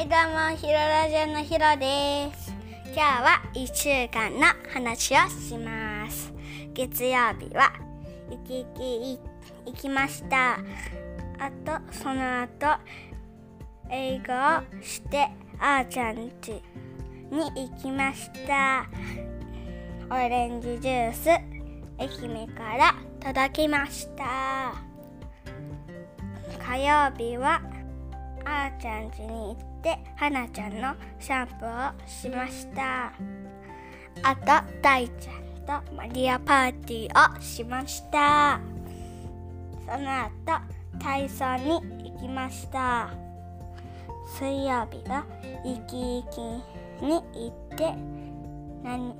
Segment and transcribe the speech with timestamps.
[0.00, 2.54] はいどうもヒロラジオのヒロです。
[2.86, 6.32] 今日は1週間の話をします。
[6.72, 7.70] 月曜日は
[8.30, 9.20] 行き行き
[9.66, 10.54] 行きました。
[10.54, 12.78] あとその後
[13.90, 15.28] 英語をして
[15.58, 16.62] あーちゃん家
[17.30, 18.86] に行きました。
[20.10, 24.72] オレンジジュース愛媛から届きました。
[26.58, 27.60] 火曜日は
[28.80, 33.12] ちゃん家に行ってはなちゃんのシャンプーをしました。
[34.22, 38.58] あと大ちゃんとマリアパーティーをしました。
[39.86, 40.30] その後
[40.98, 43.10] 体操に行きました。
[44.38, 45.26] 水曜日は
[45.64, 46.40] イキイキ
[47.04, 47.94] に行って
[48.82, 49.14] 何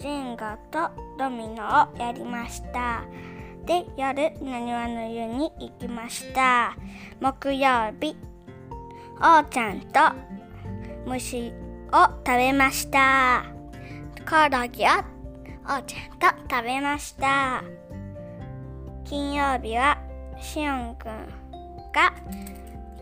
[0.00, 3.04] ジンゴとドミノをやりました。
[3.66, 6.76] で夜なにわの湯に行きました。
[7.20, 8.16] 木曜日
[9.20, 10.00] おうちゃんと
[11.06, 11.52] 虫
[11.92, 13.44] を食べました。
[14.28, 14.88] コオロギを
[15.66, 17.62] おうちゃんと食べました。
[19.04, 19.98] 金曜日は
[20.40, 21.26] しおんくん
[21.92, 22.12] が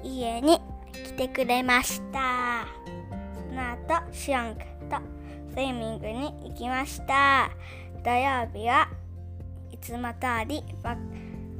[0.02, 0.60] 家に
[0.92, 2.66] 来てくれました。
[3.48, 4.96] その後しおんくんと
[5.54, 7.50] スイミングに行きました。
[8.04, 8.88] 土曜日は
[9.72, 10.62] いつも通り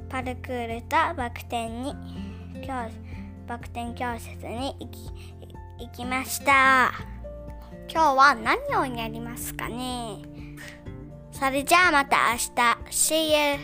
[0.08, 1.94] パルクールとバク転に
[2.64, 2.68] 教
[3.48, 5.10] バク転教室に行き
[5.80, 6.92] 行きました。
[7.90, 10.18] 今日は何をやりますかね？
[11.32, 12.50] それじゃあまた明日。
[12.90, 13.58] See you.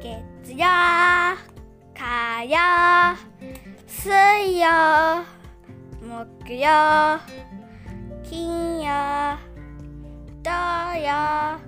[0.00, 0.66] 月曜。
[1.94, 2.56] 火曜。
[3.86, 4.66] 水曜。
[6.00, 7.20] 木曜。
[8.24, 9.36] 金曜。
[10.42, 10.50] 土
[10.98, 11.60] 曜。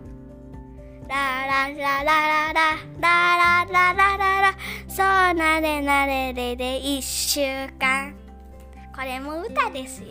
[1.12, 4.54] ララララララララララララ
[4.88, 7.40] そうなれなれれで一週
[7.78, 8.14] 間
[8.96, 10.08] これも歌ですよ